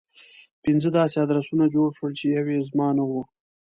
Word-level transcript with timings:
پنځه 0.63 0.89
داسې 0.97 1.15
ادرسونه 1.25 1.65
جوړ 1.75 1.87
شول 1.97 2.11
چې 2.19 2.25
يو 2.35 2.45
يې 2.53 2.61
زما 2.69 2.87
نه 2.97 3.03
و. 3.09 3.11